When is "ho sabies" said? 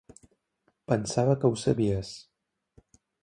1.51-2.13